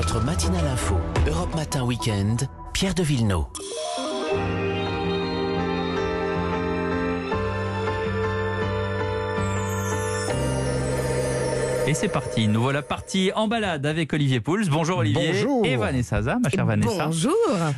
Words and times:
Votre 0.00 0.24
matinale 0.24 0.66
info, 0.66 0.96
Europe 1.28 1.54
Matin 1.54 1.84
Weekend, 1.84 2.48
Pierre 2.72 2.94
de 2.94 3.02
Villeneuve. 3.02 3.44
Et 11.86 11.94
c'est 11.94 12.08
parti, 12.08 12.46
nous 12.46 12.62
voilà 12.62 12.82
partis 12.82 13.32
en 13.34 13.48
balade 13.48 13.84
avec 13.84 14.12
Olivier 14.12 14.38
Pouls. 14.40 14.62
Bonjour 14.70 14.98
Olivier. 14.98 15.32
Bonjour. 15.32 15.66
Et 15.66 15.76
Vanessa 15.76 16.22
Za, 16.22 16.38
ma 16.40 16.48
chère 16.48 16.64
Vanessa. 16.64 17.06
Bonjour. 17.06 17.32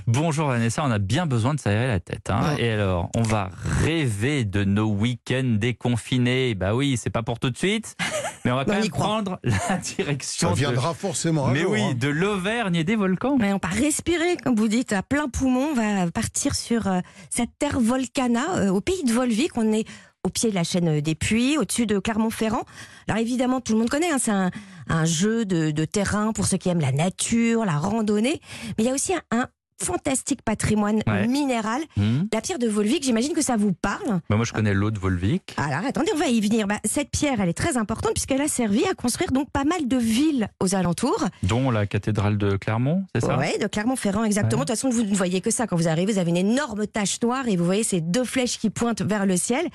Bonjour 0.06 0.48
Vanessa, 0.48 0.84
on 0.84 0.90
a 0.90 0.98
bien 0.98 1.24
besoin 1.24 1.54
de 1.54 1.60
s'aérer 1.60 1.86
la 1.86 1.98
tête. 1.98 2.28
hein. 2.28 2.54
Et 2.58 2.70
alors, 2.70 3.08
on 3.16 3.22
va 3.22 3.48
rêver 3.82 4.44
de 4.44 4.64
nos 4.64 4.86
week-ends 4.90 5.56
déconfinés. 5.58 6.54
Bah 6.54 6.74
oui, 6.74 6.98
c'est 6.98 7.10
pas 7.10 7.22
pour 7.22 7.38
tout 7.38 7.48
de 7.48 7.56
suite, 7.56 7.96
mais 8.44 8.52
on 8.52 8.56
va 8.56 8.64
quand 8.64 8.72
même 8.72 8.88
prendre 8.88 9.38
la 9.44 9.76
direction 9.78 10.48
Ça 10.48 10.54
de- 10.54 10.58
viendra 10.58 10.94
forcément 10.94 11.46
un 11.48 11.52
mais 11.52 11.60
jour, 11.62 11.72
oui, 11.72 11.80
hein. 11.82 11.94
de 11.94 12.08
l'Auvergne 12.08 12.74
et 12.76 12.84
des 12.84 12.96
volcans. 12.96 13.36
Ouais, 13.38 13.52
on 13.52 13.58
va 13.62 13.68
respirer, 13.68 14.36
comme 14.42 14.54
vous 14.56 14.68
dites, 14.68 14.92
à 14.92 15.02
plein 15.02 15.28
poumon. 15.28 15.68
On 15.72 15.74
va 15.74 16.10
partir 16.10 16.54
sur 16.54 16.86
euh, 16.86 17.00
cette 17.30 17.50
terre 17.58 17.80
volcana, 17.80 18.56
euh, 18.56 18.68
au 18.70 18.80
pays 18.80 19.04
de 19.04 19.12
Volvic. 19.12 19.56
On 19.56 19.72
est 19.72 19.86
au 20.24 20.28
pied 20.28 20.50
de 20.50 20.54
la 20.54 20.62
chaîne 20.64 21.00
des 21.00 21.14
Puys, 21.16 21.58
au-dessus 21.58 21.84
de 21.86 21.98
Clermont-Ferrand. 21.98 22.62
Alors 23.08 23.20
évidemment, 23.20 23.60
tout 23.60 23.72
le 23.72 23.80
monde 23.80 23.90
connaît, 23.90 24.10
hein, 24.12 24.18
c'est 24.20 24.30
un, 24.30 24.50
un 24.88 25.04
jeu 25.04 25.44
de, 25.44 25.72
de 25.72 25.84
terrain 25.84 26.32
pour 26.32 26.46
ceux 26.46 26.58
qui 26.58 26.68
aiment 26.68 26.80
la 26.80 26.92
nature, 26.92 27.64
la 27.64 27.76
randonnée. 27.76 28.40
Mais 28.78 28.84
il 28.84 28.86
y 28.86 28.90
a 28.90 28.94
aussi 28.94 29.14
un, 29.14 29.22
un 29.32 29.48
fantastique 29.84 30.42
patrimoine 30.42 31.00
Ouais. 31.06 31.26
minéral. 31.26 31.80
Hmm. 31.96 32.22
La 32.32 32.40
pierre 32.40 32.58
de 32.58 32.68
Volvic, 32.68 33.02
j'imagine 33.02 33.32
que 33.32 33.42
ça 33.42 33.56
vous 33.56 33.72
parle. 33.72 34.20
Bah, 34.30 34.36
moi, 34.36 34.44
je 34.44 34.52
connais 34.52 34.74
l'eau 34.74 34.90
de 34.90 34.98
Volvic. 34.98 35.54
Alors 35.56 35.84
attendez, 35.86 36.10
on 36.14 36.18
va 36.18 36.28
y 36.28 36.40
venir. 36.40 36.66
Bah, 36.66 36.78
cette 36.84 37.10
pierre, 37.10 37.40
elle 37.40 37.48
est 37.48 37.52
très 37.54 37.76
importante 37.76 38.12
puisqu'elle 38.14 38.40
a 38.40 38.48
servi 38.48 38.84
à 38.86 38.94
construire 38.94 39.32
donc 39.32 39.50
pas 39.50 39.64
mal 39.64 39.88
de 39.88 39.96
villes 39.96 40.48
aux 40.60 40.74
alentours. 40.74 41.24
dont 41.42 41.70
la 41.70 41.86
cathédrale 41.86 42.38
de 42.38 42.56
Clermont, 42.56 43.04
c'est 43.14 43.20
ça? 43.22 43.38
Oui, 43.38 43.58
de 43.60 43.66
Clermont-Ferrand, 43.66 44.24
exactement. 44.24 44.60
Ouais. 44.60 44.64
De 44.66 44.72
toute 44.72 44.76
façon, 44.78 44.90
vous 44.90 45.02
ne 45.02 45.14
voyez 45.14 45.40
que 45.40 45.50
ça. 45.50 45.66
Quand 45.66 45.76
vous 45.76 45.88
arrivez, 45.88 46.12
vous 46.12 46.18
avez 46.18 46.30
une 46.30 46.36
énorme 46.36 46.86
tache 46.86 47.20
noire 47.22 47.48
et 47.48 47.56
vous 47.56 47.64
voyez 47.64 47.82
ces 47.84 48.00
deux 48.00 48.24
flèches 48.24 48.58
qui 48.58 48.70
pointent 48.70 49.02
vers 49.02 49.26
le 49.26 49.36
ciel. 49.36 49.66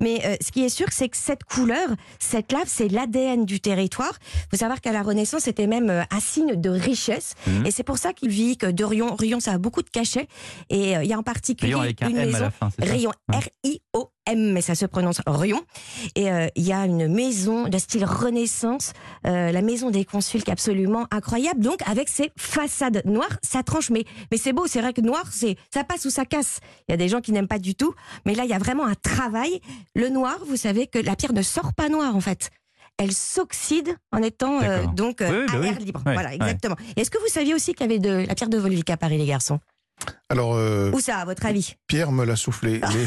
Mais 0.00 0.20
euh, 0.24 0.36
ce 0.40 0.50
qui 0.52 0.64
est 0.64 0.68
sûr, 0.68 0.86
c'est 0.90 1.08
que 1.08 1.16
cette 1.16 1.44
couleur, 1.44 1.88
cette 2.18 2.52
lave, 2.52 2.64
c'est 2.66 2.88
l'ADN 2.88 3.44
du 3.44 3.60
territoire. 3.60 4.12
Il 4.34 4.48
faut 4.52 4.56
savoir 4.56 4.80
qu'à 4.80 4.92
la 4.92 5.02
Renaissance, 5.02 5.42
c'était 5.42 5.66
même 5.66 5.90
euh, 5.90 6.02
un 6.10 6.20
signe 6.20 6.54
de 6.60 6.70
richesse. 6.70 7.34
Mhm. 7.46 7.66
Et 7.66 7.70
c'est 7.70 7.82
pour 7.82 7.98
ça 7.98 8.12
qu'il 8.12 8.28
vit 8.30 8.56
que 8.56 8.66
de 8.66 8.84
Rion, 8.84 9.14
Rion, 9.16 9.40
ça 9.40 9.55
a 9.56 9.58
beaucoup 9.58 9.82
de 9.82 9.90
cachets. 9.90 10.28
Et 10.70 10.96
euh, 10.96 11.02
il 11.04 11.10
y 11.10 11.12
a 11.12 11.18
en 11.18 11.22
particulier 11.22 11.74
Rayon 11.74 11.82
avec 11.82 12.02
un 12.02 12.08
une 12.08 12.16
M 12.16 12.22
à 12.22 12.26
maison. 12.26 12.38
la 12.40 12.50
fin, 12.50 12.70
Rion, 12.78 13.12
Ouais. 13.28 13.38
R-I-O-M, 13.38 14.52
mais 14.52 14.60
ça 14.60 14.74
se 14.74 14.86
prononce 14.86 15.20
Rion. 15.26 15.60
Et 16.14 16.30
euh, 16.30 16.46
il 16.56 16.64
y 16.64 16.72
a 16.72 16.84
une 16.86 17.08
maison 17.08 17.68
de 17.68 17.78
style 17.78 18.04
Renaissance, 18.04 18.92
euh, 19.26 19.50
la 19.52 19.62
maison 19.62 19.90
des 19.90 20.04
consuls, 20.04 20.42
qui 20.44 20.50
est 20.50 20.52
absolument 20.52 21.06
incroyable. 21.10 21.60
Donc, 21.60 21.80
avec 21.86 22.08
ses 22.08 22.30
façades 22.36 23.02
noires, 23.04 23.38
ça 23.42 23.62
tranche. 23.62 23.90
Mais, 23.90 24.04
mais 24.30 24.36
c'est 24.38 24.52
beau, 24.52 24.66
c'est 24.66 24.80
vrai 24.80 24.92
que 24.92 25.00
noir, 25.00 25.24
c'est 25.32 25.56
ça 25.72 25.84
passe 25.84 26.04
ou 26.04 26.10
ça 26.10 26.24
casse. 26.24 26.60
Il 26.88 26.92
y 26.92 26.94
a 26.94 26.96
des 26.96 27.08
gens 27.08 27.20
qui 27.20 27.32
n'aiment 27.32 27.48
pas 27.48 27.58
du 27.58 27.74
tout. 27.74 27.94
Mais 28.24 28.34
là, 28.34 28.44
il 28.44 28.50
y 28.50 28.54
a 28.54 28.58
vraiment 28.58 28.86
un 28.86 28.94
travail. 28.94 29.60
Le 29.94 30.08
noir, 30.08 30.36
vous 30.46 30.56
savez 30.56 30.86
que 30.86 30.98
la 30.98 31.16
pierre 31.16 31.32
ne 31.32 31.42
sort 31.42 31.72
pas 31.74 31.88
noire, 31.88 32.14
en 32.16 32.20
fait. 32.20 32.50
Elle 32.98 33.12
s'oxyde 33.12 33.94
en 34.12 34.22
étant 34.22 34.60
euh, 34.62 34.86
donc 34.86 35.20
euh, 35.20 35.28
Oui, 35.30 35.36
oui, 35.40 35.46
bah 35.48 35.52
à 35.54 35.60
oui. 35.60 35.66
l'air 35.70 35.78
libre. 35.80 36.00
Voilà, 36.04 36.34
exactement. 36.34 36.76
Est-ce 36.96 37.10
que 37.10 37.18
vous 37.18 37.28
saviez 37.28 37.54
aussi 37.54 37.74
qu'il 37.74 37.86
y 37.86 37.90
avait 37.90 37.98
de 37.98 38.26
la 38.26 38.34
pierre 38.34 38.48
de 38.48 38.58
Volvic 38.58 38.88
à 38.90 38.96
Paris, 38.96 39.18
les 39.18 39.26
garçons? 39.26 39.60
Alors, 40.28 40.54
euh, 40.54 40.90
Où 40.92 41.00
ça, 41.00 41.18
à 41.18 41.24
votre 41.24 41.44
avis? 41.46 41.74
Pierre 41.86 42.12
me 42.12 42.24
l'a 42.24 42.36
soufflé. 42.36 42.80
Les... 42.80 43.06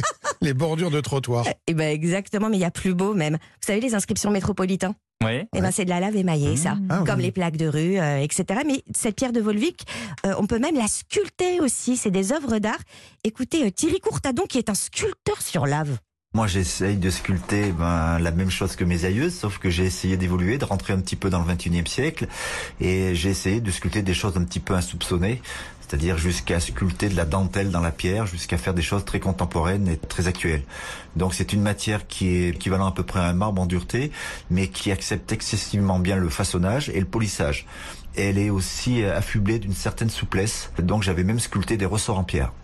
les 0.40 0.54
bordures 0.54 0.90
de 0.90 1.00
trottoir. 1.00 1.46
Eh 1.66 1.74
ben 1.74 1.92
exactement, 1.92 2.48
mais 2.48 2.56
il 2.56 2.60
y 2.60 2.64
a 2.64 2.70
plus 2.70 2.94
beau 2.94 3.14
même. 3.14 3.34
Vous 3.34 3.66
savez 3.66 3.80
les 3.80 3.94
inscriptions 3.94 4.30
métropolitains? 4.30 4.94
Ouais. 5.22 5.46
Eh 5.54 5.60
ben 5.60 5.70
c'est 5.70 5.84
de 5.84 5.90
la 5.90 6.00
lave 6.00 6.16
émaillée 6.16 6.56
ça, 6.56 6.76
Ah 6.88 7.00
oui. 7.00 7.06
comme 7.06 7.20
les 7.20 7.30
plaques 7.30 7.56
de 7.56 7.66
rue, 7.68 7.98
euh, 8.00 8.18
etc. 8.18 8.60
Mais 8.66 8.82
cette 8.92 9.14
pierre 9.16 9.32
de 9.32 9.40
Volvic, 9.40 9.84
euh, 10.26 10.34
on 10.38 10.46
peut 10.46 10.58
même 10.58 10.74
la 10.74 10.88
sculpter 10.88 11.60
aussi. 11.60 11.96
C'est 11.96 12.10
des 12.10 12.32
œuvres 12.32 12.58
d'art. 12.58 12.80
Écoutez, 13.22 13.64
euh, 13.66 13.70
Thierry 13.70 14.00
Courtadon 14.00 14.44
qui 14.48 14.58
est 14.58 14.68
un 14.68 14.74
sculpteur 14.74 15.40
sur 15.40 15.66
lave. 15.66 15.96
Moi, 16.34 16.46
j'essaye 16.46 16.96
de 16.96 17.10
sculpter 17.10 17.72
ben, 17.72 18.18
la 18.18 18.30
même 18.30 18.48
chose 18.48 18.74
que 18.74 18.84
mes 18.84 19.04
aïeux, 19.04 19.28
sauf 19.28 19.58
que 19.58 19.68
j'ai 19.68 19.84
essayé 19.84 20.16
d'évoluer, 20.16 20.56
de 20.56 20.64
rentrer 20.64 20.94
un 20.94 21.00
petit 21.00 21.14
peu 21.14 21.28
dans 21.28 21.44
le 21.44 21.52
21e 21.52 21.86
siècle, 21.86 22.26
et 22.80 23.14
j'ai 23.14 23.28
essayé 23.28 23.60
de 23.60 23.70
sculpter 23.70 24.00
des 24.00 24.14
choses 24.14 24.38
un 24.38 24.44
petit 24.44 24.58
peu 24.58 24.72
insoupçonnées, 24.72 25.42
c'est-à-dire 25.82 26.16
jusqu'à 26.16 26.58
sculpter 26.58 27.10
de 27.10 27.16
la 27.16 27.26
dentelle 27.26 27.70
dans 27.70 27.82
la 27.82 27.90
pierre, 27.90 28.24
jusqu'à 28.24 28.56
faire 28.56 28.72
des 28.72 28.80
choses 28.80 29.04
très 29.04 29.20
contemporaines 29.20 29.88
et 29.88 29.98
très 29.98 30.26
actuelles. 30.26 30.62
Donc 31.16 31.34
c'est 31.34 31.52
une 31.52 31.60
matière 31.60 32.06
qui 32.06 32.28
est 32.28 32.48
équivalent 32.48 32.86
à 32.86 32.92
peu 32.92 33.02
près 33.02 33.20
à 33.20 33.24
un 33.24 33.34
marbre 33.34 33.60
en 33.60 33.66
dureté, 33.66 34.10
mais 34.48 34.68
qui 34.68 34.90
accepte 34.90 35.32
excessivement 35.32 35.98
bien 35.98 36.16
le 36.16 36.30
façonnage 36.30 36.88
et 36.88 36.98
le 36.98 37.04
polissage. 37.04 37.66
Elle 38.16 38.38
est 38.38 38.48
aussi 38.48 39.04
affublée 39.04 39.58
d'une 39.58 39.74
certaine 39.74 40.08
souplesse, 40.08 40.70
donc 40.78 41.02
j'avais 41.02 41.24
même 41.24 41.40
sculpté 41.40 41.76
des 41.76 41.84
ressorts 41.84 42.18
en 42.18 42.24
pierre. 42.24 42.54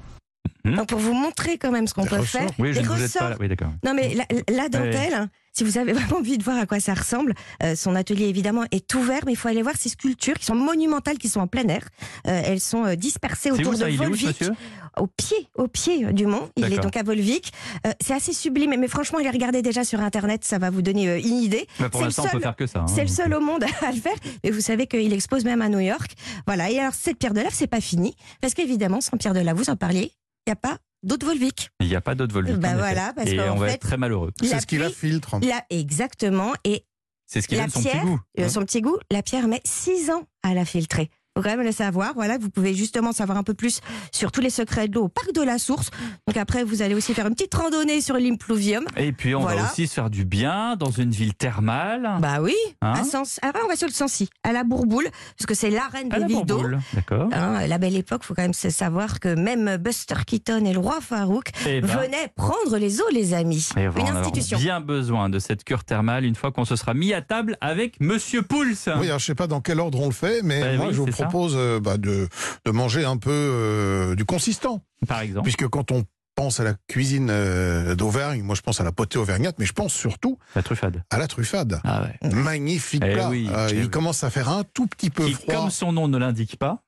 Donc 0.65 0.87
pour 0.89 0.99
vous 0.99 1.13
montrer 1.15 1.59
quand 1.59 1.71
même 1.71 1.87
ce 1.87 1.95
qu'on 1.95 2.05
peut 2.07 2.17
ressorts 2.17 2.41
faire. 2.43 2.51
Oui, 2.59 2.73
je 2.73 2.79
des 2.81 2.83
ne 2.85 2.89
vous 2.89 2.95
aide 2.97 3.03
ressorts. 3.03 3.23
pas 3.23 3.31
là. 3.31 3.37
Oui, 3.41 3.49
d'accord. 3.49 3.71
Non 3.85 3.95
mais 3.95 4.15
la, 4.15 4.25
la 4.55 4.69
dentelle, 4.69 5.15
hein, 5.15 5.29
si 5.53 5.65
vous 5.65 5.79
avez 5.79 5.93
vraiment 5.95 6.19
envie 6.19 6.39
de 6.39 6.43
voir 6.45 6.59
à 6.59 6.67
quoi 6.67 6.81
ça 6.81 6.95
ressemble, 6.95 7.35
euh, 7.63 7.75
son 7.75 7.95
atelier 7.95 8.27
évidemment 8.27 8.65
est 8.71 8.95
ouvert, 8.95 9.21
mais 9.27 9.33
il 9.33 9.37
faut 9.37 9.49
aller 9.49 9.63
voir 9.63 9.75
ces 9.79 9.89
sculptures 9.89 10.35
qui 10.35 10.45
sont 10.47 10.55
monumentales, 10.55 11.19
qui 11.19 11.29
sont 11.29 11.41
en 11.41 11.47
plein 11.47 11.67
air. 11.69 11.89
Euh, 12.27 12.43
elles 12.45 12.61
sont 12.61 12.85
euh, 12.85 12.95
dispersées 12.97 13.51
autour 13.51 13.73
où 13.73 13.77
ça 13.77 13.87
de 13.91 13.97
Volvic. 13.97 14.27
monsieur 14.27 14.53
au 14.99 15.07
pied, 15.07 15.37
au 15.55 15.69
pied 15.69 16.13
du 16.13 16.27
mont. 16.27 16.51
Il 16.57 16.73
est 16.73 16.79
donc 16.81 16.97
à 16.97 17.05
Volvic. 17.05 17.53
Euh, 17.87 17.93
c'est 18.01 18.15
assez 18.15 18.33
sublime, 18.33 18.75
mais 18.77 18.89
franchement, 18.89 19.21
allez 19.21 19.31
regarder 19.31 19.63
déjà 19.63 19.85
sur 19.85 20.01
Internet, 20.01 20.43
ça 20.45 20.59
va 20.59 20.71
vous 20.71 20.83
donner 20.83 21.09
euh, 21.09 21.19
une 21.21 21.37
idée. 21.41 21.69
Bah, 21.79 21.89
Pour 21.89 22.01
C'est 22.01 22.07
le 22.07 22.09
l'instant, 22.09 22.23
on 22.23 22.27
peut 22.27 22.31
seul- 22.33 22.43
faire 22.43 22.57
que 22.57 22.67
ça. 22.67 22.81
hein. 22.81 22.87
C'est 22.89 23.03
le 23.03 23.07
seul 23.09 23.33
au 23.33 23.41
monde 23.41 23.63
à 23.83 23.93
le 23.93 24.01
faire. 24.01 24.17
Mais 24.43 24.51
vous 24.51 24.61
savez 24.61 24.89
qu'il 24.89 25.13
expose 25.13 25.45
même 25.45 25.63
à 25.63 25.69
New 25.69 25.79
York. 25.79 26.11
Voilà. 26.49 26.69
Et 26.71 26.81
alors, 26.81 26.95
cette 26.95 27.17
pierre 27.17 27.33
de 27.33 27.41
lave, 27.41 27.53
c'est 27.53 27.69
pas 27.69 27.81
fini. 27.81 28.17
Parce 28.41 28.55
qu'évidemment, 28.55 29.01
sans 29.01 29.17
pierre 29.19 29.35
de 29.35 29.41
lave, 29.41 29.57
vous 29.57 29.71
en 29.71 29.77
parliez, 29.77 30.11
n'y 30.49 30.53
a 30.53 30.57
pas 30.57 30.79
d'autre 31.03 31.27
Volvic. 31.27 31.71
Il 31.81 31.87
n'y 31.89 31.95
a 31.97 32.01
pas 32.01 32.15
d'autre 32.15 32.35
Volvic. 32.35 32.57
Bah 32.57 32.77
voilà, 32.77 33.13
parce 33.15 33.29
Et 33.31 33.41
on 33.41 33.57
va 33.57 33.69
fait, 33.69 33.75
être 33.75 33.81
très 33.81 33.97
malheureux. 33.97 34.33
C'est 34.41 34.49
La 34.49 34.61
ce 34.61 34.67
qui 34.67 34.79
la 34.79 34.91
filtre. 34.91 35.39
Là, 35.43 35.65
exactement. 35.71 36.53
Et 36.65 36.85
C'est 37.27 37.41
ce 37.41 37.49
qui 37.49 37.55
La 37.57 37.63
donne 37.63 37.71
son 37.71 37.81
pierre, 37.81 37.95
petit 38.03 38.07
goût. 38.07 38.21
euh, 38.41 38.45
hein. 38.45 38.49
son 38.49 38.61
petit 38.63 38.81
goût, 38.81 38.99
la 39.11 39.23
pierre 39.23 39.47
met 39.49 39.61
6 39.65 40.11
ans 40.11 40.25
à 40.43 40.55
la 40.55 40.65
filtrer. 40.65 41.11
Faut 41.39 41.43
quand 41.45 41.57
même 41.57 41.63
le 41.65 41.71
savoir. 41.71 42.15
Voilà, 42.17 42.37
vous 42.37 42.51
pouvez 42.51 42.75
justement 42.75 43.13
savoir 43.13 43.39
un 43.39 43.45
peu 43.45 43.55
plus 43.55 43.81
sur 44.11 44.33
tous 44.33 44.41
les 44.41 44.51
secrets 44.51 44.89
de 44.89 44.97
l'eau 44.97 45.05
au 45.05 45.09
parc 45.09 45.33
de 45.33 45.41
la 45.43 45.59
Source. 45.59 45.91
Donc 46.27 46.37
après, 46.37 46.65
vous 46.65 46.83
allez 46.83 46.97
aussi 46.97 47.15
faire 47.15 47.29
une 47.29 47.35
petite 47.35 47.55
randonnée 47.55 48.01
sur 48.01 48.17
l'impluvium. 48.17 48.85
Et 48.97 49.13
puis 49.13 49.37
on 49.37 49.43
Voilà. 49.43 49.63
va 49.63 49.71
aussi 49.71 49.87
se 49.87 49.95
faire 49.95 50.11
du 50.11 50.25
bien 50.25 50.75
dans 50.75 50.91
une 50.91 51.13
ville 51.13 51.35
thermale. 51.35 52.11
Bah 52.21 52.39
oui, 52.41 52.57
Hein 52.83 52.95
à 52.97 53.05
Sens. 53.05 53.39
Après, 53.43 53.63
on 53.65 53.69
va 53.69 53.77
sur 53.77 53.87
le 53.87 53.93
Sancy, 53.93 54.29
à 54.43 54.53
la 54.53 54.65
Bourboule, 54.65 55.07
parce 55.37 55.47
que 55.47 55.55
c'est 55.55 55.71
l'arène 55.71 56.09
des 56.09 56.19
la 56.19 56.27
villes 56.27 56.45
d'eau. 56.45 56.57
Bourboule. 56.57 56.81
D'accord. 56.93 57.29
Hein, 57.33 57.69
la 57.69 57.79
belle 57.79 57.95
époque, 57.97 58.25
faut 58.25 58.35
quand 58.35 58.43
même 58.43 58.53
se 58.53 58.71
savoir 58.71 59.21
que 59.21 59.33
même 59.37 59.77
Buster 59.77 60.17
Keaton 60.27 60.65
et 60.65 60.73
le 60.73 60.81
roi 60.81 60.99
Farouk 61.01 61.51
Eh 61.69 61.81
ben, 61.81 61.87
venaient 61.87 62.33
prendre 62.35 62.77
les 62.79 63.01
eaux, 63.01 63.09
les 63.13 63.33
amis. 63.33 63.69
et 63.77 63.87
on 63.87 63.91
va 63.93 64.01
Une 64.01 64.07
en 64.07 64.09
avoir 64.09 64.23
institution. 64.27 64.59
bien 64.59 64.81
besoin 64.81 65.29
de 65.29 65.39
cette 65.39 65.63
cure 65.63 65.85
thermale 65.85 66.25
une 66.25 66.35
fois 66.35 66.51
qu'on 66.51 66.65
se 66.65 66.75
sera 66.75 66.95
mis 66.95 67.15
à 67.15 67.23
table 67.23 67.57
avec 67.61 68.01
Monsieur 68.01 68.43
Pouls. 68.43 68.65
Oui, 68.99 69.07
alors, 69.07 69.21
je 69.21 69.25
sais 69.27 69.37
pas 69.37 69.47
dans 69.47 69.61
quel 69.61 69.79
ordre 69.79 70.01
on 70.01 70.07
le 70.07 70.13
fait, 70.13 70.41
mais 70.43 70.61
Bah 70.61 70.77
moi 70.79 70.87
oui, 70.89 70.95
je 70.95 71.01
vous 71.01 71.13
ça. 71.13 71.28
Propose 71.29 71.55
euh, 71.57 71.81
bah, 71.81 71.97
de, 71.97 72.29
de 72.65 72.71
manger 72.71 73.05
un 73.05 73.17
peu 73.17 73.31
euh, 73.33 74.15
du 74.15 74.25
consistant. 74.25 74.83
Par 75.07 75.21
exemple. 75.21 75.45
Puisque 75.45 75.67
quand 75.69 75.93
on 75.93 76.05
pense 76.35 76.61
à 76.61 76.65
la 76.65 76.75
cuisine 76.89 77.29
euh, 77.31 77.95
d'Auvergne, 77.97 78.43
moi 78.43 78.55
je 78.55 78.61
pense 78.63 78.81
à 78.81 78.85
la 78.85 78.93
potée 78.93 79.19
auvergnate, 79.19 79.57
mais 79.59 79.67
je 79.67 79.73
pense 79.73 79.93
surtout 79.93 80.39
La 80.55 80.63
truffade. 80.63 81.03
à 81.11 81.19
la 81.19 81.27
truffade. 81.27 81.81
Ah 81.85 82.03
ouais. 82.23 82.31
Magnifique 82.33 83.03
Eh 83.07 83.13
plat. 83.15 83.29
oui, 83.29 83.49
eh 83.71 83.75
il 83.75 83.81
oui. 83.83 83.91
commence 83.91 84.23
à 84.25 84.31
faire 84.31 84.49
un 84.49 84.63
tout 84.73 84.87
petit 84.87 85.11
peu 85.11 85.25
Qui, 85.27 85.33
froid. 85.35 85.55
comme 85.55 85.71
son 85.71 85.93
nom 85.93 86.07
ne 86.09 86.17
l'indique 86.17 86.57
pas, 86.57 86.83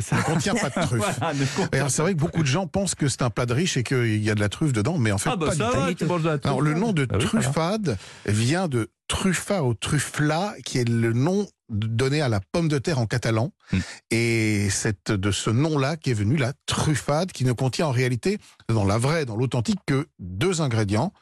ça. 0.00 0.16
Ne 0.16 0.22
contient 0.22 0.54
pas 0.54 0.68
de 0.70 0.74
truffe. 0.86 1.18
Voilà, 1.72 1.88
C'est 1.88 2.02
vrai 2.02 2.14
que 2.14 2.18
beaucoup 2.18 2.42
de 2.42 2.48
gens 2.48 2.66
pensent 2.66 2.94
que 2.96 3.06
c'est 3.08 3.22
un 3.22 3.30
plat 3.30 3.46
de 3.46 3.54
riche 3.54 3.76
et 3.76 3.84
qu'il 3.84 4.22
y 4.22 4.28
a 4.28 4.34
de 4.34 4.40
la 4.40 4.48
truffe 4.48 4.72
dedans, 4.72 4.98
mais 4.98 5.12
en 5.12 5.18
fait 5.18 5.30
Ah 5.32 5.36
bah 5.36 5.46
pas 5.46 5.54
ça 5.54 5.70
va, 5.70 5.94
tu 5.94 6.04
manges 6.04 6.22
de 6.24 6.28
la 6.28 6.38
Alors, 6.42 6.60
le 6.60 6.74
nom 6.74 6.92
de 6.92 7.06
oui, 7.10 7.18
truffade 7.18 7.96
vient 8.26 8.66
de 8.66 8.88
truffa 9.08 9.62
ou 9.62 9.72
truffla, 9.74 10.54
qui 10.64 10.78
est 10.78 10.88
le 10.88 11.12
nom 11.12 11.46
donné 11.68 12.20
à 12.20 12.28
la 12.28 12.40
pomme 12.52 12.68
de 12.68 12.78
terre 12.78 12.98
en 12.98 13.06
catalan. 13.06 13.52
Hmm. 13.72 13.78
Et 14.10 14.68
c'est 14.70 15.10
de 15.10 15.30
ce 15.30 15.50
nom-là 15.50 15.96
qu'est 15.96 16.12
venue 16.14 16.36
la 16.36 16.52
truffade, 16.66 17.32
qui 17.32 17.44
ne 17.44 17.52
contient 17.52 17.86
en 17.86 17.92
réalité, 17.92 18.38
dans 18.68 18.84
la 18.84 18.98
vraie, 18.98 19.24
dans 19.24 19.36
l'authentique, 19.36 19.80
que 19.86 20.06
deux 20.18 20.60
ingrédients, 20.60 21.12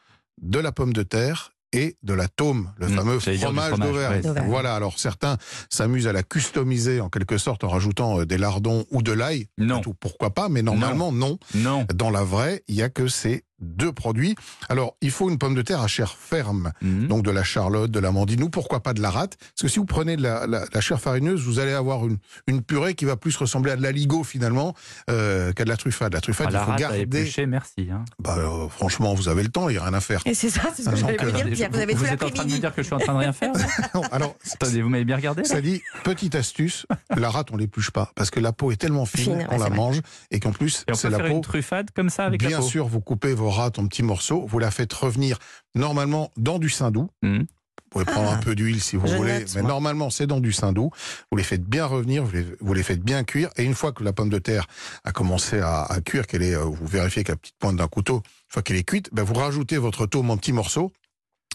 de 0.41 0.59
la 0.59 0.71
pomme 0.71 0.93
de 0.93 1.03
terre 1.03 1.51
et 1.73 1.97
de 2.03 2.13
la 2.13 2.27
taume, 2.29 2.71
le 2.77 2.87
Hmm, 2.87 2.95
fameux 2.95 3.19
fromage 3.19 3.39
fromage, 3.39 3.79
d'Auvergne. 3.79 4.21
ouais, 4.29 4.41
voilà, 4.47 4.75
alors 4.75 4.97
certains 4.97 5.37
s'amusent 5.69 6.07
à 6.07 6.13
la 6.13 6.23
customiser 6.23 7.01
en 7.01 7.09
quelque 7.09 7.37
sorte 7.37 7.63
en 7.65 7.67
rajoutant 7.69 8.19
euh, 8.21 8.25
des 8.25 8.37
lardons 8.37 8.85
ou 8.91 9.01
de 9.01 9.11
l'ail. 9.11 9.47
Non, 9.57 9.81
Tout, 9.81 9.93
pourquoi 9.93 10.29
pas, 10.33 10.47
mais 10.47 10.61
normalement 10.61 11.11
non. 11.11 11.37
non. 11.53 11.85
Dans 11.93 12.11
la 12.11 12.23
vraie, 12.23 12.63
il 12.69 12.75
y 12.75 12.81
a 12.81 12.87
que 12.89 13.07
ces 13.07 13.43
deux 13.65 13.91
produits. 13.91 14.35
Alors, 14.69 14.95
il 15.01 15.11
faut 15.11 15.29
une 15.29 15.37
pomme 15.37 15.55
de 15.55 15.61
terre 15.61 15.81
à 15.81 15.87
chair 15.87 16.15
ferme, 16.17 16.71
Mhm. 16.81 17.07
donc 17.07 17.23
de 17.23 17.31
la 17.31 17.43
charlotte, 17.43 17.91
de 17.91 17.99
la 17.99 18.11
mandine, 18.11 18.43
ou 18.43 18.49
pourquoi 18.49 18.81
pas 18.81 18.93
de 18.93 19.01
la 19.01 19.09
rate. 19.09 19.37
Parce 19.37 19.61
que 19.63 19.67
si 19.67 19.79
vous 19.79 19.85
prenez 19.85 20.15
de 20.17 20.21
la, 20.21 20.47
la- 20.47 20.65
la 20.73 20.81
chair 20.81 20.99
farineuse, 21.01 21.41
vous 21.41 21.59
allez 21.59 21.73
avoir 21.73 22.05
une, 22.07 22.17
une 22.47 22.61
purée 22.61 22.95
qui 22.95 23.05
va 23.05 23.15
plus 23.17 23.35
ressembler 23.35 23.71
à 23.71 23.75
de 23.75 23.81
l'aligot 23.81 24.23
finalement 24.23 24.73
euh, 25.09 25.51
qu'à 25.53 25.63
de 25.63 25.69
la 25.69 25.77
truffade. 25.77 26.13
La 26.13 26.21
truffade, 26.21 26.47
Ah, 26.47 26.51
il 26.51 26.53
la 26.53 26.63
faut 26.63 26.71
rate 26.71 26.79
garder. 26.79 26.99
éplucher, 27.01 27.45
merci. 27.45 27.89
hein. 27.91 28.05
Bah, 28.19 28.35
euh, 28.37 28.69
franchement, 28.69 29.13
vous 29.13 29.27
avez 29.29 29.43
le 29.43 29.49
temps, 29.49 29.69
il 29.69 29.73
n'y 29.73 29.77
a 29.79 29.83
rien 29.83 29.93
à 29.93 29.99
faire. 30.01 30.21
Et 30.25 30.33
c'est 30.33 30.49
ça, 30.49 30.61
c'est 30.75 30.83
ce 30.83 30.89
que 30.89 30.93
Ah, 30.93 30.97
j'allais 30.97 31.17
vous 31.17 31.25
euh, 31.25 31.31
dire, 31.31 31.49
Pierre. 31.51 31.69
Vous 31.71 31.79
avez 31.79 31.95
tout 31.95 32.05
êtes 32.05 32.23
en 32.23 32.29
train 32.29 32.45
de 32.45 32.51
me 32.51 32.57
dire 32.57 32.73
que 32.73 32.81
je 32.81 32.85
suis 32.87 32.95
en 32.95 32.99
train 32.99 33.13
de 33.13 33.19
rien 33.19 33.33
faire 33.33 33.51
Non, 33.95 34.01
alors, 34.11 34.35
Attendez, 34.53 34.81
vous 34.81 34.89
m'avez 34.89 35.05
bien 35.05 35.15
regardé 35.15 35.41
là 35.41 35.47
ça 35.47 35.61
dit, 35.61 35.81
petite 36.03 36.35
astuce, 36.35 36.85
la 37.15 37.29
rate, 37.29 37.49
on 37.51 37.57
l'épluche 37.57 37.91
pas, 37.91 38.11
parce 38.15 38.29
que 38.29 38.39
la 38.39 38.51
peau 38.51 38.71
est 38.71 38.75
tellement 38.75 39.05
fine, 39.05 39.37
ouais, 39.37 39.45
qu'on 39.45 39.57
la 39.57 39.67
vrai. 39.67 39.75
mange, 39.75 40.01
et 40.31 40.39
qu'en 40.39 40.51
plus, 40.51 40.83
c'est 40.93 41.09
la 41.09 41.17
faire 41.17 41.27
peau. 41.27 41.33
une 41.35 41.41
truffade 41.41 41.89
comme 41.95 42.09
ça 42.09 42.25
avec 42.25 42.41
la 42.41 42.47
Bien 42.49 42.59
peau 42.59 42.63
sûr, 42.65 42.87
vous 42.87 43.01
coupez 43.01 43.33
vos 43.33 43.49
rates 43.55 43.79
en 43.79 43.87
petits 43.87 44.03
morceaux, 44.03 44.45
vous 44.47 44.59
la 44.59 44.71
faites 44.71 44.93
revenir 44.93 45.37
normalement 45.75 46.31
dans 46.37 46.59
du 46.59 46.69
saindoux. 46.69 47.09
Mhm. 47.23 47.45
Vous 47.93 48.01
pouvez 48.01 48.05
prendre 48.05 48.29
Ah. 48.29 48.35
un 48.35 48.39
peu 48.39 48.55
d'huile 48.55 48.81
si 48.81 48.97
vous 48.97 49.07
voulez, 49.07 49.39
note, 49.39 49.51
mais 49.55 49.61
moi. 49.61 49.69
normalement 49.71 50.09
c'est 50.09 50.27
dans 50.27 50.41
du 50.41 50.51
saindoux. 50.51 50.91
Vous 51.31 51.37
les 51.37 51.43
faites 51.43 51.63
bien 51.63 51.85
revenir, 51.85 52.25
vous 52.25 52.31
les, 52.33 52.45
vous 52.59 52.73
les 52.73 52.83
faites 52.83 53.01
bien 53.01 53.23
cuire, 53.23 53.49
et 53.55 53.63
une 53.63 53.73
fois 53.75 53.93
que 53.93 54.03
la 54.03 54.11
pomme 54.11 54.29
de 54.29 54.39
terre 54.39 54.65
a 55.05 55.11
commencé 55.13 55.59
à, 55.59 55.83
à 55.83 56.01
cuire, 56.01 56.27
qu'elle 56.27 56.43
est, 56.43 56.55
euh, 56.55 56.63
vous 56.65 56.85
vérifiez 56.87 57.23
que 57.23 57.31
la 57.31 57.37
petite 57.37 57.55
pointe 57.57 57.77
d'un 57.77 57.87
couteau, 57.87 58.17
une 58.17 58.21
fois 58.49 58.61
qu'elle 58.63 58.75
est 58.77 58.83
cuite, 58.83 59.09
ben 59.13 59.23
vous 59.23 59.33
rajoutez 59.35 59.77
votre 59.77 60.07
tome 60.07 60.29
en 60.29 60.35
petits 60.37 60.51
morceaux. 60.51 60.91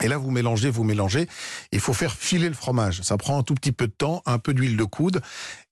Et 0.02 0.08
là, 0.08 0.16
vous 0.18 0.30
mélangez, 0.30 0.70
vous 0.70 0.84
mélangez. 0.84 1.28
Il 1.72 1.80
faut 1.80 1.92
faire 1.92 2.12
filer 2.14 2.48
le 2.48 2.54
fromage. 2.54 3.02
Ça 3.02 3.16
prend 3.16 3.38
un 3.38 3.42
tout 3.42 3.54
petit 3.54 3.72
peu 3.72 3.86
de 3.86 3.92
temps, 3.92 4.22
un 4.26 4.38
peu 4.38 4.54
d'huile 4.54 4.76
de 4.76 4.84
coude. 4.84 5.20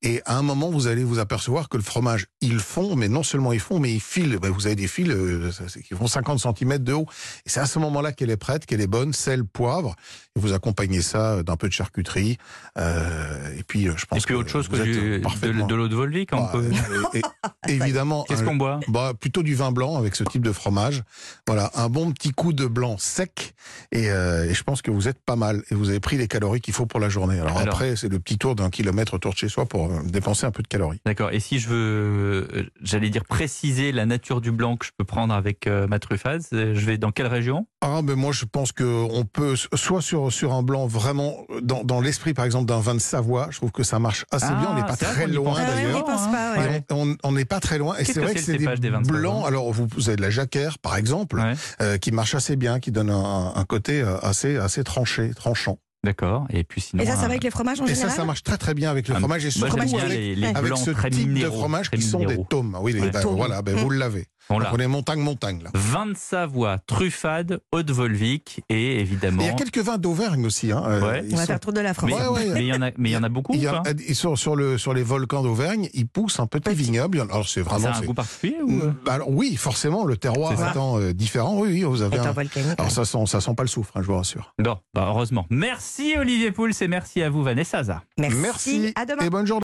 Et 0.02 0.22
à 0.26 0.36
un 0.36 0.42
moment, 0.42 0.70
vous 0.70 0.86
allez 0.86 1.02
vous 1.02 1.18
apercevoir 1.18 1.68
que 1.68 1.76
le 1.76 1.82
fromage, 1.82 2.26
il 2.40 2.58
fond, 2.60 2.94
mais 2.94 3.08
non 3.08 3.22
seulement 3.24 3.52
il 3.52 3.58
fond, 3.60 3.78
mais 3.80 3.92
il 3.92 4.00
file. 4.00 4.38
Ben, 4.40 4.50
vous 4.50 4.66
avez 4.66 4.76
des 4.76 4.86
fils 4.86 5.08
euh, 5.10 5.50
qui 5.84 5.94
font 5.94 6.06
50 6.06 6.38
cm 6.40 6.78
de 6.78 6.92
haut. 6.92 7.06
Et 7.46 7.48
c'est 7.50 7.60
à 7.60 7.66
ce 7.66 7.78
moment-là 7.80 8.12
qu'elle 8.12 8.30
est 8.30 8.36
prête, 8.36 8.64
qu'elle 8.66 8.80
est 8.80 8.86
bonne, 8.86 9.12
sel, 9.12 9.44
poivre. 9.44 9.96
Et 10.36 10.40
vous 10.40 10.52
accompagnez 10.52 11.02
ça 11.02 11.42
d'un 11.42 11.56
peu 11.56 11.66
de 11.68 11.72
charcuterie. 11.72 12.36
Euh, 12.78 13.56
et 13.58 13.62
puis, 13.64 13.88
euh, 13.88 13.94
je 13.96 14.06
pense 14.06 14.18
Et 14.18 14.22
puis 14.26 14.34
que 14.34 14.38
autre 14.38 14.50
chose 14.50 14.68
que 14.68 14.76
du- 14.76 15.18
de, 15.18 15.18
parfaitement- 15.18 15.66
de 15.66 15.74
l'eau 15.74 15.88
de 15.88 15.96
Volvic, 15.96 16.30
on 16.32 16.42
Bah, 16.42 16.50
peut- 16.52 16.70
et- 17.14 17.18
et- 17.18 17.22
évidemment. 17.74 18.24
Qu'est-ce 18.28 18.44
qu'on 18.44 18.56
boit? 18.56 18.78
bah, 18.88 19.12
plutôt 19.18 19.42
du 19.42 19.54
vin 19.54 19.72
blanc 19.72 19.96
avec 19.96 20.14
ce 20.14 20.22
type 20.24 20.42
de 20.42 20.52
fromage. 20.52 21.02
Voilà, 21.46 21.70
un 21.74 21.88
bon 21.88 22.12
petit 22.12 22.30
coup 22.30 22.52
de 22.52 22.66
blanc 22.66 22.96
sec. 22.98 23.54
Et, 23.90 24.10
euh, 24.18 24.44
et 24.50 24.54
je 24.54 24.62
pense 24.62 24.82
que 24.82 24.90
vous 24.90 25.08
êtes 25.08 25.18
pas 25.24 25.36
mal. 25.36 25.62
Et 25.70 25.74
vous 25.74 25.88
avez 25.90 26.00
pris 26.00 26.16
les 26.16 26.28
calories 26.28 26.60
qu'il 26.60 26.74
faut 26.74 26.86
pour 26.86 27.00
la 27.00 27.08
journée. 27.08 27.38
Alors, 27.40 27.56
Alors. 27.58 27.74
après, 27.74 27.96
c'est 27.96 28.08
le 28.08 28.18
petit 28.18 28.36
tour 28.38 28.54
d'un 28.54 28.70
kilomètre 28.70 29.14
autour 29.14 29.32
de 29.32 29.38
chez 29.38 29.48
soi 29.48 29.66
pour 29.66 29.86
euh, 29.86 30.00
dépenser 30.04 30.46
un 30.46 30.50
peu 30.50 30.62
de 30.62 30.68
calories. 30.68 31.00
D'accord. 31.06 31.30
Et 31.32 31.40
si 31.40 31.58
je 31.58 31.68
veux, 31.68 32.48
euh, 32.54 32.64
j'allais 32.82 33.10
dire 33.10 33.24
préciser 33.24 33.92
la 33.92 34.06
nature 34.06 34.40
du 34.40 34.50
blanc 34.52 34.76
que 34.76 34.86
je 34.86 34.90
peux 34.96 35.04
prendre 35.04 35.32
avec 35.34 35.66
euh, 35.66 35.86
ma 35.86 35.98
truffade, 35.98 36.42
je 36.52 36.84
vais 36.86 36.98
dans 36.98 37.10
quelle 37.12 37.26
région? 37.28 37.66
Ah, 37.80 38.00
mais 38.02 38.14
moi, 38.16 38.32
je 38.32 38.44
pense 38.44 38.72
que 38.72 38.84
on 38.84 39.24
peut, 39.24 39.54
soit 39.56 40.02
sur, 40.02 40.32
sur 40.32 40.52
un 40.52 40.62
blanc 40.62 40.86
vraiment, 40.86 41.36
dans, 41.62 41.84
dans 41.84 42.00
l'esprit, 42.00 42.34
par 42.34 42.44
exemple, 42.44 42.66
d'un 42.66 42.80
vin 42.80 42.94
de 42.94 43.00
Savoie, 43.00 43.48
je 43.50 43.56
trouve 43.58 43.70
que 43.72 43.82
ça 43.84 43.98
marche 43.98 44.24
assez 44.32 44.46
Ah, 44.48 44.54
bien. 44.60 44.68
On 44.72 44.74
n'est 44.74 44.82
pas 44.82 44.96
c'est 44.96 45.04
vrai 45.04 45.14
très 45.14 45.26
loin, 45.28 45.54
Ah 45.56 45.64
d'ailleurs. 45.72 46.04
pas, 46.04 46.94
On 47.22 47.32
n'est 47.32 47.44
pas 47.44 47.60
très 47.60 47.78
loin. 47.78 47.96
Et 47.98 48.04
c'est 48.04 48.20
vrai 48.20 48.34
que 48.34 48.40
c'est 48.40 48.56
des 48.58 48.66
des 48.76 48.90
blancs. 48.90 49.44
Alors, 49.46 49.72
vous, 49.72 49.86
vous 49.94 50.08
avez 50.08 50.16
de 50.16 50.22
la 50.22 50.30
jacquère, 50.30 50.78
par 50.78 50.96
exemple, 50.96 51.36
Ouais. 51.38 51.54
euh, 51.80 51.98
qui 51.98 52.10
marche 52.10 52.34
assez 52.34 52.56
bien, 52.56 52.80
qui 52.80 52.90
donne 52.90 53.10
un, 53.10 53.52
un 53.54 53.64
côté 53.64 53.97
euh, 54.00 54.18
assez, 54.22 54.56
assez 54.56 54.84
tranché, 54.84 55.30
tranchant. 55.34 55.78
D'accord. 56.04 56.46
Et 56.50 56.62
puis 56.62 56.80
sinon. 56.80 57.02
Et 57.02 57.06
ça, 57.06 57.12
ça 57.12 57.18
un- 57.18 57.22
va 57.22 57.26
avec 57.30 57.42
les 57.42 57.50
fromages 57.50 57.80
en 57.80 57.84
Et 57.84 57.88
général 57.88 58.10
ça, 58.10 58.16
ça 58.18 58.24
marche 58.24 58.44
très 58.44 58.56
très 58.56 58.72
bien 58.72 58.88
avec 58.90 59.08
le 59.08 59.16
Ah, 59.16 59.18
fromage 59.18 59.44
et 59.44 59.50
surtout 59.50 59.78
avec, 59.80 60.08
les, 60.10 60.36
les 60.36 60.46
avec 60.46 60.62
blancs 60.62 60.78
ce 60.78 60.90
très 60.92 61.10
type 61.10 61.26
minéraux, 61.26 61.52
de 61.54 61.58
fromage 61.58 61.90
qui 61.90 62.00
sont 62.02 62.20
des 62.20 62.26
minéraux. 62.26 62.46
tomes. 62.48 62.74
Ah 62.76 62.80
Oui, 62.80 62.92
les- 62.92 63.00
Ouais. 63.00 63.10
ben, 63.10 63.20
voilà, 63.26 63.62
ben, 63.62 63.74
Mm. 63.74 63.78
vous 63.80 63.90
l'avez. 63.90 64.26
Là. 64.50 64.70
On 64.72 64.78
est 64.78 64.86
montagne 64.86 65.20
montagne 65.20 65.62
là. 65.62 65.70
Vin 65.74 66.06
de 66.06 66.14
Savoie, 66.16 66.78
truffade, 66.86 67.60
eau 67.72 67.82
de 67.82 67.92
Volvic 67.92 68.62
et 68.68 69.00
évidemment. 69.00 69.42
Et 69.42 69.46
il 69.46 69.48
y 69.48 69.50
a 69.50 69.54
quelques 69.54 69.78
vins 69.78 69.98
d'Auvergne 69.98 70.46
aussi. 70.46 70.72
Hein. 70.72 70.82
euh, 70.86 71.00
Ouais. 71.00 71.22
ils 71.26 71.34
On 71.34 71.36
va 71.36 71.42
sont- 71.42 71.46
faire 71.48 71.60
tour 71.60 71.72
de 71.72 71.80
la 71.80 71.94
France. 71.94 72.10
Mais 72.10 72.16
Ouais, 72.16 72.28
ouais. 72.28 72.54
mais 72.54 72.60
il 72.64 72.66
y 72.66 72.72
en 72.72 72.80
a, 72.82 72.90
mais 72.96 73.10
il 73.10 73.12
y 73.12 73.16
en 73.16 73.22
a 73.22 73.28
beaucoup. 73.28 73.52
il 73.54 73.60
y 73.62 73.66
ou 73.66 73.70
a- 73.70 73.82
pas 73.82 73.90
ils 74.08 74.14
sont 74.16 74.36
sur, 74.36 74.56
le, 74.56 74.78
sur 74.78 74.94
les 74.94 75.02
volcans 75.02 75.42
d'Auvergne, 75.42 75.88
ils 75.94 76.06
poussent 76.06 76.40
un 76.40 76.46
petit 76.46 76.74
vignoble. 76.74 77.20
Alors 77.20 77.48
c'est 77.48 77.62
Ça 77.64 77.74
a 77.74 77.78
vraiment. 77.78 77.96
un 77.96 78.00
goût 78.02 78.14
particulier 78.14 78.56
ou 78.62 78.70
euh 78.70 78.88
Mm, 78.88 79.08
alors, 79.08 79.30
oui, 79.30 79.56
forcément, 79.56 80.04
le 80.04 80.16
terroir 80.16 80.52
étant 80.70 80.98
euh, 80.98 81.12
différent. 81.12 81.58
Oui, 81.60 81.68
oui, 81.72 81.82
vous 81.82 82.02
avez. 82.02 82.18
Un... 82.18 82.34
Alors 82.78 82.90
ça 82.90 83.04
sent, 83.04 83.26
ça 83.26 83.40
sent 83.40 83.54
pas 83.54 83.62
le 83.64 83.68
soufre, 83.68 83.92
hein, 83.96 84.00
je 84.02 84.06
vous 84.06 84.16
rassure. 84.16 84.54
Non, 84.58 84.78
bah 84.94 85.06
heureusement. 85.08 85.46
Merci 85.50 86.14
Olivier 86.18 86.52
Pouls 86.52 86.70
et 86.80 86.88
merci 86.88 87.22
à 87.22 87.30
vous 87.30 87.42
Vanessa. 87.42 87.78
Zaza. 87.84 88.02
Merci. 88.18 88.38
Merci 88.38 88.92
À 88.96 89.04
demain. 89.04 89.22
et 89.24 89.30
bonne 89.30 89.46
journée. 89.46 89.56